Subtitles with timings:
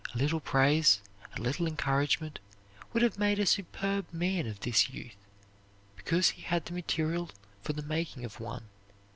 [0.15, 0.99] A little praise,
[1.37, 2.39] a little encouragement,
[2.91, 5.13] would have made a superb man of this youth,
[5.95, 7.29] because he had the material
[7.61, 8.63] for the making of one.